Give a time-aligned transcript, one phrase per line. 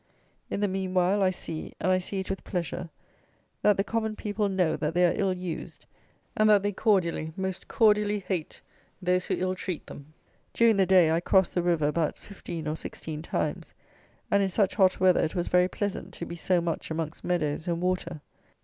[0.49, 2.89] In the meanwhile I see, and I see it with pleasure,
[3.61, 5.85] that the common people know that they are ill used;
[6.35, 8.61] and that they cordially, most cordially, hate
[8.99, 10.15] those who ill treat them.
[10.55, 13.75] During the day I crossed the river about fifteen or sixteen times,
[14.31, 17.67] and in such hot weather it was very pleasant to be so much amongst meadows
[17.67, 18.21] and water.